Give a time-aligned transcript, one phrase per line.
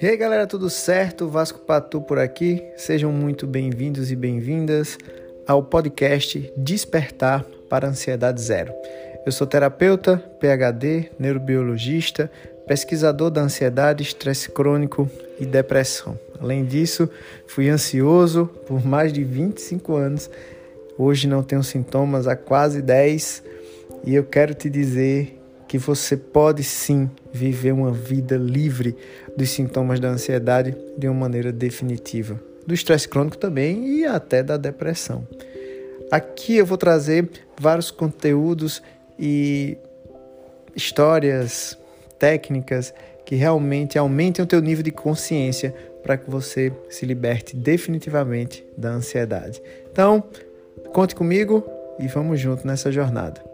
[0.00, 1.28] E aí galera, tudo certo?
[1.28, 2.60] Vasco Patu por aqui.
[2.76, 4.98] Sejam muito bem-vindos e bem-vindas
[5.46, 8.72] ao podcast Despertar para Ansiedade Zero.
[9.24, 12.28] Eu sou terapeuta, PhD, neurobiologista,
[12.66, 16.18] pesquisador da ansiedade, estresse crônico e depressão.
[16.40, 17.08] Além disso,
[17.46, 20.28] fui ansioso por mais de 25 anos.
[20.98, 23.44] Hoje não tenho sintomas há quase 10
[24.04, 25.40] e eu quero te dizer
[25.74, 28.96] que você pode sim viver uma vida livre
[29.36, 34.56] dos sintomas da ansiedade de uma maneira definitiva, do estresse crônico também e até da
[34.56, 35.26] depressão.
[36.12, 37.28] Aqui eu vou trazer
[37.60, 38.80] vários conteúdos
[39.18, 39.76] e
[40.76, 41.76] histórias,
[42.20, 42.94] técnicas
[43.26, 48.90] que realmente aumentem o teu nível de consciência para que você se liberte definitivamente da
[48.90, 49.60] ansiedade.
[49.90, 50.22] Então,
[50.92, 51.68] conte comigo
[51.98, 53.53] e vamos junto nessa jornada.